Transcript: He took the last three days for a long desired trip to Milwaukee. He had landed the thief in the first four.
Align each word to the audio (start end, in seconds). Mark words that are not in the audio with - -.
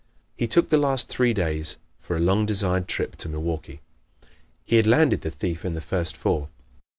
He 0.35 0.47
took 0.47 0.69
the 0.69 0.79
last 0.79 1.09
three 1.09 1.31
days 1.31 1.77
for 1.99 2.15
a 2.15 2.19
long 2.19 2.47
desired 2.47 2.87
trip 2.87 3.15
to 3.17 3.29
Milwaukee. 3.29 3.81
He 4.65 4.77
had 4.77 4.87
landed 4.87 5.21
the 5.21 5.29
thief 5.29 5.63
in 5.63 5.75
the 5.75 5.79
first 5.79 6.17
four. 6.17 6.49